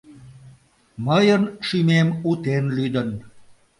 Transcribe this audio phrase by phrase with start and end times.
[1.05, 3.09] Мыйын шӱмем утен лӱдын.